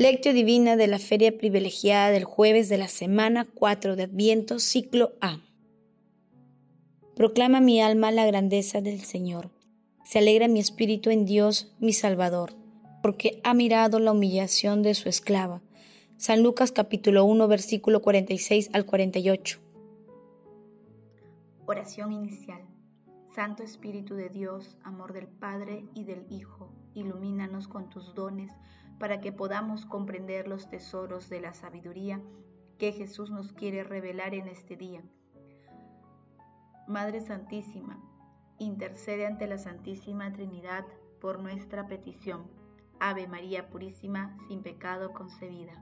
[0.00, 5.12] Lectio Divina de la Feria Privilegiada del jueves de la semana 4 de Adviento, ciclo
[5.20, 5.40] A.
[7.14, 9.50] Proclama mi alma la grandeza del Señor.
[10.02, 12.54] Se alegra mi espíritu en Dios, mi Salvador,
[13.02, 15.60] porque ha mirado la humillación de su esclava.
[16.16, 19.58] San Lucas capítulo 1, versículo 46 al 48.
[21.66, 22.62] Oración inicial.
[23.34, 28.50] Santo Espíritu de Dios, amor del Padre y del Hijo, ilumínanos con tus dones
[29.00, 32.20] para que podamos comprender los tesoros de la sabiduría
[32.78, 35.02] que Jesús nos quiere revelar en este día.
[36.86, 37.98] Madre Santísima,
[38.58, 40.84] intercede ante la Santísima Trinidad
[41.20, 42.44] por nuestra petición.
[43.00, 45.72] Ave María Purísima, sin pecado concebida.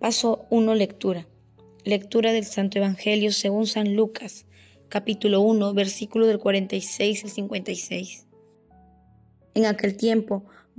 [0.00, 0.74] Paso 1.
[0.74, 1.26] Lectura.
[1.84, 4.46] Lectura del Santo Evangelio según San Lucas
[4.90, 8.26] capítulo 1, versículo del 46 al 56.
[9.54, 10.44] En aquel tiempo,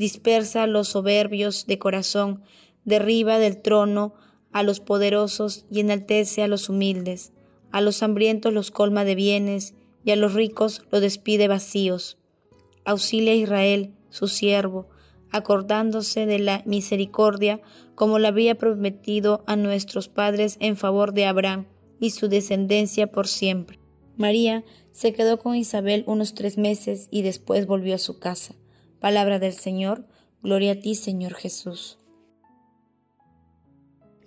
[0.00, 2.42] dispersa los soberbios de corazón,
[2.86, 4.14] derriba del trono
[4.50, 7.34] a los poderosos y enaltece a los humildes,
[7.70, 12.16] a los hambrientos los colma de bienes y a los ricos los despide vacíos.
[12.86, 14.88] Auxilia a Israel, su siervo,
[15.32, 17.60] acordándose de la misericordia
[17.94, 21.66] como la había prometido a nuestros padres en favor de Abraham
[22.00, 23.78] y su descendencia por siempre.
[24.16, 28.54] María se quedó con Isabel unos tres meses y después volvió a su casa.
[29.00, 30.04] Palabra del Señor,
[30.42, 31.98] gloria a ti, Señor Jesús.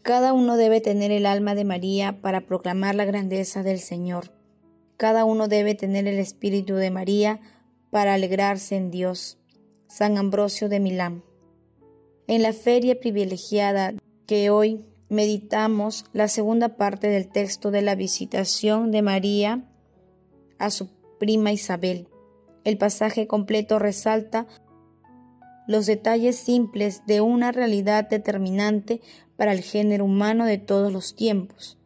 [0.01, 4.33] Cada uno debe tener el alma de María para proclamar la grandeza del Señor.
[4.97, 7.39] Cada uno debe tener el espíritu de María
[7.91, 9.37] para alegrarse en Dios.
[9.87, 11.23] San Ambrosio de Milán.
[12.25, 13.93] En la feria privilegiada
[14.25, 19.69] que hoy meditamos la segunda parte del texto de la visitación de María
[20.57, 20.89] a su
[21.19, 22.07] prima Isabel.
[22.63, 24.47] El pasaje completo resalta
[25.67, 29.01] los detalles simples de una realidad determinante
[29.37, 31.77] para el género humano de todos los tiempos.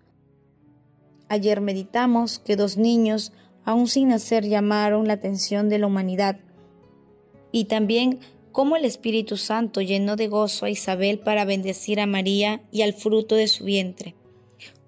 [1.29, 3.33] Ayer meditamos que dos niños,
[3.65, 6.39] aún sin nacer, llamaron la atención de la humanidad
[7.51, 8.19] y también
[8.51, 12.93] cómo el Espíritu Santo llenó de gozo a Isabel para bendecir a María y al
[12.93, 14.15] fruto de su vientre.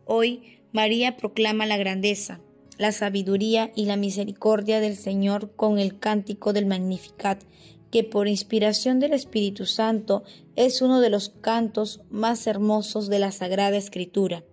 [0.05, 2.39] Hoy María proclama la grandeza,
[2.79, 7.43] la sabiduría y la misericordia del Señor con el cántico del Magnificat,
[7.91, 10.23] que por inspiración del Espíritu Santo
[10.55, 14.45] es uno de los cantos más hermosos de la Sagrada Escritura.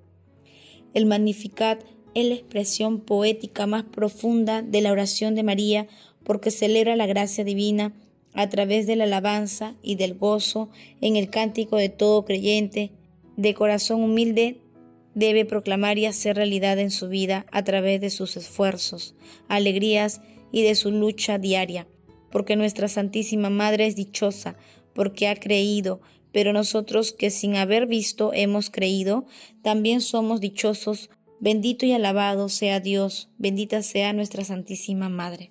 [0.93, 1.85] El Magnificat
[2.15, 5.87] es la expresión poética más profunda de la oración de María
[6.25, 7.95] porque celebra la gracia divina
[8.35, 10.69] a través de la alabanza y del gozo
[11.01, 12.91] en el cántico de todo creyente,
[13.37, 14.63] de corazón humilde
[15.17, 19.15] debe proclamar y hacer realidad en su vida a través de sus esfuerzos,
[19.49, 20.21] alegrías
[20.53, 21.89] y de su lucha diaria,
[22.31, 24.57] porque nuestra Santísima Madre es dichosa,
[24.95, 29.25] porque ha creído, pero nosotros que sin haber visto hemos creído,
[29.63, 31.09] también somos dichosos.
[31.41, 35.51] Bendito y alabado sea Dios, bendita sea nuestra Santísima Madre.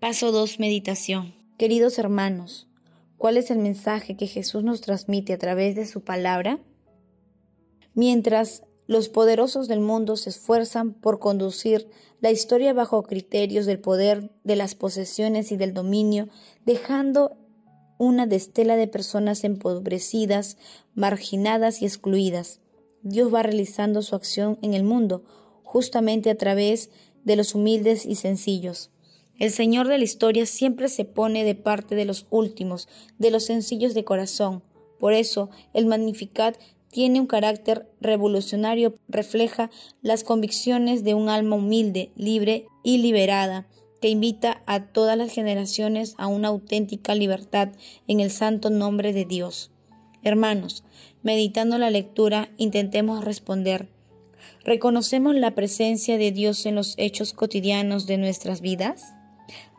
[0.00, 0.60] Paso 2.
[0.60, 1.34] Meditación.
[1.58, 2.68] Queridos hermanos,
[3.18, 6.58] ¿cuál es el mensaje que Jesús nos transmite a través de su palabra?
[7.94, 11.88] Mientras los poderosos del mundo se esfuerzan por conducir
[12.20, 16.28] la historia bajo criterios del poder, de las posesiones y del dominio,
[16.66, 17.36] dejando
[17.98, 20.58] una destela de personas empobrecidas,
[20.94, 22.60] marginadas y excluidas.
[23.02, 25.24] Dios va realizando su acción en el mundo,
[25.62, 26.90] justamente a través
[27.24, 28.90] de los humildes y sencillos.
[29.38, 32.88] El Señor de la historia siempre se pone de parte de los últimos,
[33.18, 34.62] de los sencillos de corazón.
[34.98, 36.56] Por eso el Magnificat
[36.94, 39.68] tiene un carácter revolucionario, refleja
[40.00, 43.66] las convicciones de un alma humilde, libre y liberada,
[44.00, 47.70] que invita a todas las generaciones a una auténtica libertad
[48.06, 49.72] en el santo nombre de Dios.
[50.22, 50.84] Hermanos,
[51.24, 53.88] meditando la lectura, intentemos responder.
[54.62, 59.14] ¿Reconocemos la presencia de Dios en los hechos cotidianos de nuestras vidas?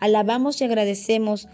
[0.02, 1.48] ¿Alabamos y agradecemos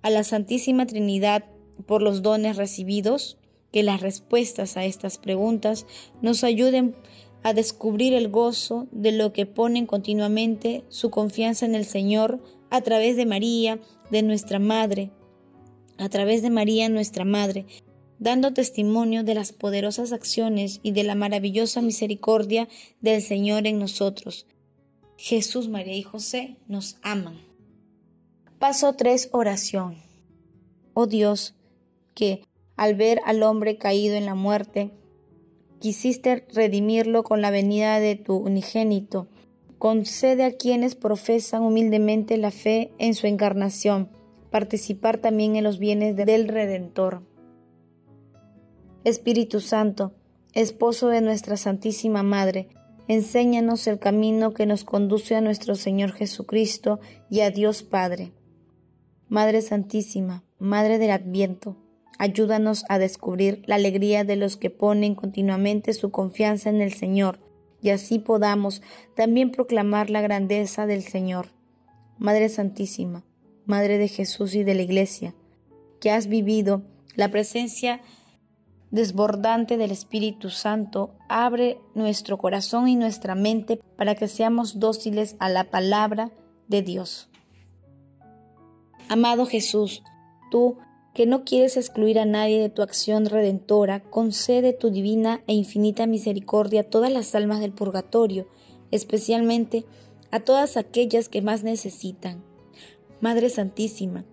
[0.00, 1.44] a la Santísima Trinidad
[1.84, 3.36] por los dones recibidos?
[3.74, 5.84] Que las respuestas a estas preguntas
[6.22, 6.94] nos ayuden
[7.42, 12.40] a descubrir el gozo de lo que ponen continuamente su confianza en el Señor
[12.70, 13.80] a través de María,
[14.12, 15.10] de nuestra Madre,
[15.98, 17.66] a través de María, nuestra Madre,
[18.20, 22.68] dando testimonio de las poderosas acciones y de la maravillosa misericordia
[23.00, 24.46] del Señor en nosotros.
[25.16, 27.40] Jesús, María y José nos aman.
[28.60, 29.30] Paso 3.
[29.32, 29.96] Oración.
[30.92, 31.56] Oh Dios,
[32.14, 32.44] que
[32.76, 34.90] al ver al hombre caído en la muerte,
[35.78, 39.28] quisiste redimirlo con la venida de tu unigénito.
[39.78, 44.08] Concede a quienes profesan humildemente la fe en su encarnación,
[44.50, 47.22] participar también en los bienes del Redentor.
[49.04, 50.14] Espíritu Santo,
[50.54, 52.68] esposo de nuestra Santísima Madre,
[53.08, 58.32] enséñanos el camino que nos conduce a nuestro Señor Jesucristo y a Dios Padre.
[59.28, 61.76] Madre Santísima, Madre del Adviento,
[62.18, 67.40] ayúdanos a descubrir la alegría de los que ponen continuamente su confianza en el Señor,
[67.80, 68.82] y así podamos
[69.14, 71.48] también proclamar la grandeza del Señor.
[72.18, 73.24] Madre Santísima,
[73.66, 75.34] Madre de Jesús y de la Iglesia,
[76.00, 76.82] que has vivido
[77.16, 78.00] la presencia
[78.90, 85.48] desbordante del Espíritu Santo, abre nuestro corazón y nuestra mente para que seamos dóciles a
[85.48, 86.30] la palabra
[86.68, 87.28] de Dios.
[89.08, 90.02] Amado Jesús,
[90.50, 90.78] tú
[91.14, 96.06] que no quieres excluir a nadie de tu acción redentora, concede tu divina e infinita
[96.06, 98.48] misericordia a todas las almas del purgatorio,
[98.90, 99.84] especialmente
[100.32, 102.42] a todas aquellas que más necesitan.
[103.20, 104.24] Madre Santísima,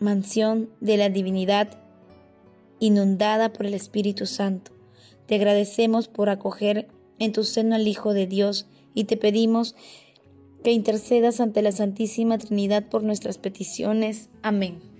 [0.00, 1.68] mansión de la divinidad
[2.80, 4.72] inundada por el Espíritu Santo,
[5.26, 6.88] te agradecemos por acoger
[7.18, 9.76] en tu seno al Hijo de Dios y te pedimos
[10.62, 14.30] que intercedas ante la Santísima Trinidad por nuestras peticiones.
[14.40, 14.93] Amén.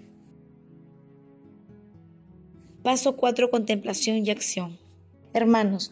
[2.84, 3.50] Paso 4.
[3.50, 4.76] Contemplación y acción.
[5.32, 5.90] Hermanos,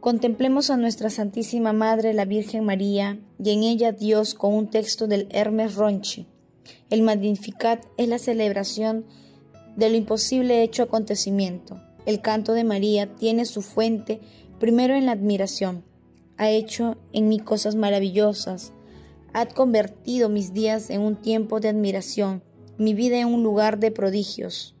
[0.00, 5.06] contemplemos a nuestra Santísima Madre, la Virgen María, y en ella Dios con un texto
[5.06, 6.26] del Hermes Ronchi.
[6.88, 9.04] El Magnificat es la celebración
[9.76, 11.78] de lo imposible hecho acontecimiento.
[12.06, 14.22] El canto de María tiene su fuente
[14.58, 15.84] primero en la admiración.
[16.38, 18.72] Ha hecho en mí cosas maravillosas,
[19.34, 22.42] ha convertido mis días en un tiempo de admiración,
[22.78, 24.73] mi vida en un lugar de prodigios.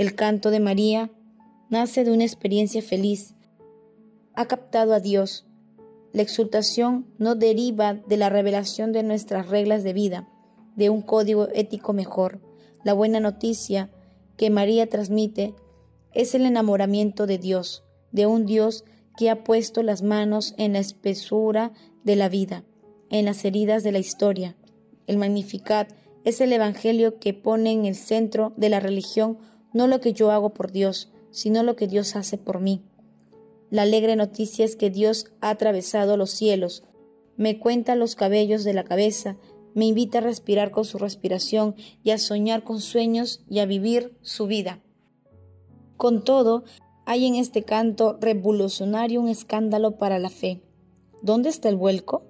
[0.00, 1.10] El canto de María
[1.68, 3.34] nace de una experiencia feliz.
[4.32, 5.46] Ha captado a Dios.
[6.14, 10.26] La exultación no deriva de la revelación de nuestras reglas de vida,
[10.74, 12.40] de un código ético mejor.
[12.82, 13.90] La buena noticia
[14.38, 15.54] que María transmite
[16.14, 18.86] es el enamoramiento de Dios, de un Dios
[19.18, 21.72] que ha puesto las manos en la espesura
[22.04, 22.64] de la vida
[23.10, 24.56] en las heridas de la historia.
[25.06, 25.92] El Magnificat
[26.24, 29.36] es el Evangelio que pone en el centro de la religión
[29.72, 32.82] no lo que yo hago por Dios, sino lo que Dios hace por mí.
[33.70, 36.82] La alegre noticia es que Dios ha atravesado los cielos,
[37.36, 39.36] me cuenta los cabellos de la cabeza,
[39.74, 44.16] me invita a respirar con su respiración y a soñar con sueños y a vivir
[44.22, 44.80] su vida.
[45.96, 46.64] Con todo,
[47.06, 50.62] hay en este canto revolucionario un escándalo para la fe.
[51.22, 52.24] ¿Dónde está el vuelco?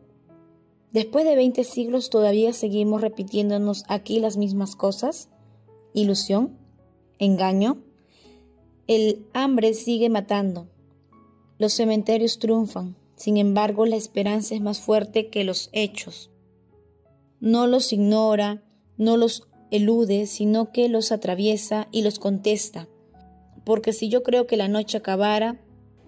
[0.92, 5.28] Después de veinte siglos todavía seguimos repitiéndonos aquí las mismas cosas.
[5.94, 6.59] ¿Ilusión?
[7.20, 7.76] ¿Engaño?
[8.86, 10.68] El hambre sigue matando.
[11.58, 12.96] Los cementerios triunfan.
[13.14, 16.30] Sin embargo, la esperanza es más fuerte que los hechos.
[17.38, 18.62] No los ignora,
[18.96, 22.88] no los elude, sino que los atraviesa y los contesta.
[23.64, 25.60] Porque si yo creo que la noche acabara,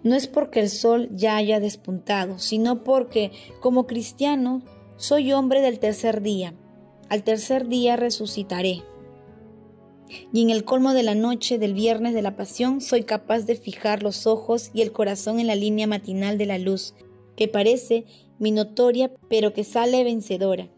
[0.03, 4.63] no es porque el sol ya haya despuntado, sino porque, como cristiano,
[4.97, 6.55] soy hombre del tercer día.
[7.11, 8.83] Al tercer día resucitaré.
[10.33, 13.57] Y en el colmo de la noche del viernes de la pasión soy capaz de
[13.57, 16.95] fijar los ojos y el corazón en la línea matinal de la luz,
[17.37, 18.05] que parece
[18.39, 20.69] minotoria pero que sale vencedora.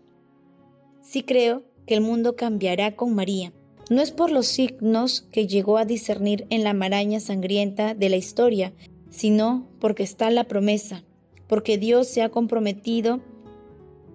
[1.03, 3.53] Sí creo que el mundo cambiará con María.
[3.91, 8.17] No es por los signos que llegó a discernir en la maraña sangrienta de la
[8.17, 8.73] historia,
[9.11, 11.05] sino porque está la promesa,
[11.47, 13.21] porque Dios se ha comprometido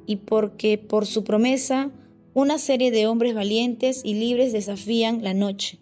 [0.06, 1.92] y porque por su promesa
[2.34, 5.80] una serie de hombres valientes y libres desafían la noche.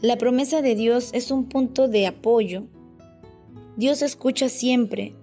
[0.00, 2.64] La promesa de Dios es un punto de apoyo.
[3.76, 5.14] Dios escucha siempre,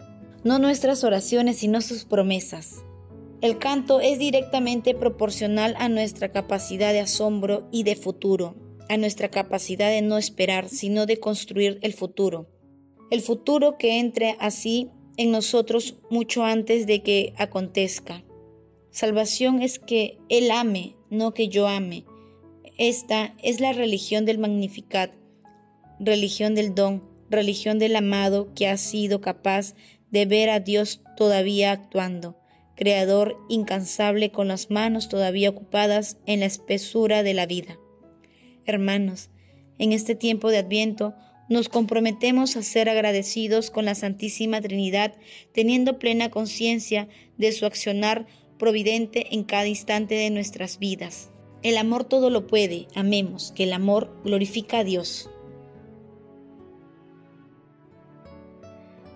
[0.43, 2.83] no nuestras oraciones, sino sus promesas.
[3.41, 8.55] El canto es directamente proporcional a nuestra capacidad de asombro y de futuro
[8.89, 12.47] a nuestra capacidad de no esperar, sino de construir el futuro.
[13.09, 18.23] El futuro que entre así en nosotros mucho antes de que acontezca.
[18.93, 22.05] Salvación es que Él ame, no que yo ame.
[22.77, 25.11] Esta es la religión del Magnificat,
[25.99, 29.73] religión del don, religión del amado que ha sido capaz
[30.11, 32.37] de ver a Dios todavía actuando,
[32.75, 37.79] creador incansable con las manos todavía ocupadas en la espesura de la vida.
[38.63, 39.31] Hermanos,
[39.79, 41.15] en este tiempo de Adviento,
[41.49, 45.15] nos comprometemos a ser agradecidos con la Santísima Trinidad,
[45.51, 47.07] teniendo plena conciencia
[47.39, 48.27] de su accionar
[48.63, 51.29] providente en cada instante de nuestras vidas.
[51.63, 55.29] El amor todo lo puede, amemos, que el amor glorifica a Dios.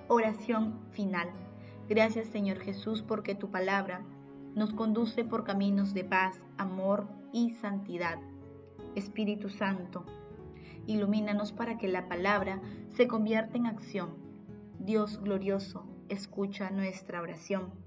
[0.10, 1.30] Oración final.
[1.88, 4.04] Gracias Señor Jesús porque tu palabra
[4.54, 8.20] nos conduce por caminos de paz, amor y santidad.
[8.96, 10.04] Espíritu Santo,
[10.88, 12.60] ilumínanos para que la palabra
[12.98, 14.10] se convierta en acción.
[14.78, 17.87] Dios glorioso, escucha nuestra oración.